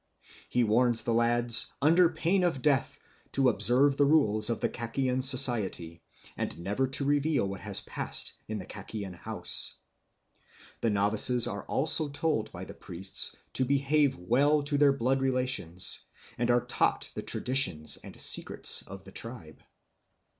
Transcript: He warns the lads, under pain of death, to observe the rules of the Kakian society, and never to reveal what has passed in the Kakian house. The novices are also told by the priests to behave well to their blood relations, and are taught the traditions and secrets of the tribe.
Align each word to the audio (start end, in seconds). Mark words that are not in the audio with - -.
He 0.49 0.63
warns 0.63 1.03
the 1.03 1.13
lads, 1.13 1.67
under 1.79 2.09
pain 2.09 2.43
of 2.43 2.63
death, 2.63 2.99
to 3.33 3.49
observe 3.49 3.97
the 3.97 4.03
rules 4.05 4.49
of 4.49 4.59
the 4.59 4.67
Kakian 4.67 5.21
society, 5.23 6.01
and 6.35 6.57
never 6.57 6.87
to 6.87 7.05
reveal 7.05 7.47
what 7.47 7.61
has 7.61 7.81
passed 7.81 8.33
in 8.47 8.57
the 8.57 8.65
Kakian 8.65 9.13
house. 9.13 9.75
The 10.79 10.89
novices 10.89 11.45
are 11.47 11.65
also 11.65 12.09
told 12.09 12.51
by 12.51 12.65
the 12.65 12.73
priests 12.73 13.35
to 13.53 13.63
behave 13.63 14.17
well 14.17 14.63
to 14.63 14.75
their 14.79 14.91
blood 14.91 15.21
relations, 15.21 15.99
and 16.35 16.49
are 16.49 16.65
taught 16.65 17.11
the 17.13 17.21
traditions 17.21 17.97
and 17.97 18.19
secrets 18.19 18.81
of 18.87 19.03
the 19.03 19.11
tribe. 19.11 19.61